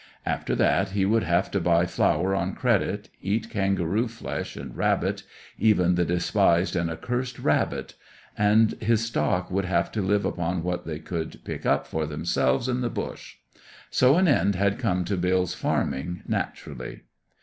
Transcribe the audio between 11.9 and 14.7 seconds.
themselves in the bush. So an end